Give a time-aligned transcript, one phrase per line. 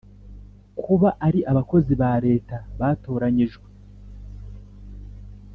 [0.83, 3.67] kuba ari abakozi ba Leta batoranyijwe